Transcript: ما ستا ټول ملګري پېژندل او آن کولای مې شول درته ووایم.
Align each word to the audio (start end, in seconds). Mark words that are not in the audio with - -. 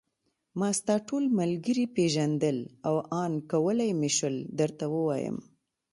ما 0.59 0.69
ستا 0.79 0.95
ټول 1.07 1.23
ملګري 1.39 1.85
پېژندل 1.95 2.57
او 2.87 2.95
آن 3.23 3.33
کولای 3.51 3.91
مې 3.99 4.09
شول 4.17 4.35
درته 4.59 4.85
ووایم. 4.93 5.37